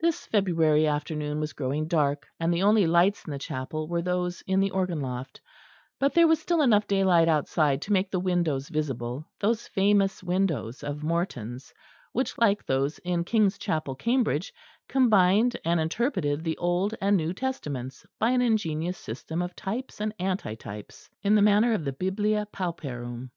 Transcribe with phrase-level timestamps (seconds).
[0.00, 4.40] This February afternoon was growing dark, and the only lights in the chapel were those
[4.42, 5.40] in the organ loft;
[5.98, 10.84] but there was still enough daylight outside to make the windows visible those famous windows
[10.84, 11.74] of Morton's,
[12.12, 14.54] which, like those in King's Chapel, Cambridge,
[14.88, 20.16] combined and interpreted the Old and New Testaments by an ingenious system of types and
[20.18, 23.32] antitypes, in the manner of the "Biblia Pauperum."